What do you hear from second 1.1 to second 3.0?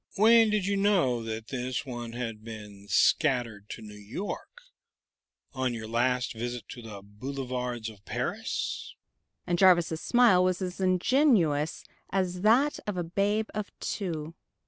that this one had been